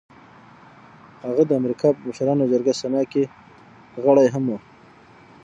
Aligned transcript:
هغه 1.25 1.43
د 1.47 1.51
امريکا 1.59 1.87
په 1.95 2.01
مشرانو 2.09 2.49
جرګه 2.51 2.73
سنا 2.81 3.01
کې 3.11 3.23
غړی 4.05 4.27
هم 4.33 4.43
و. 4.49 4.53